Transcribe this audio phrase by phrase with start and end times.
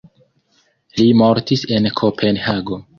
[1.01, 2.87] Li mortis en Kopenhago.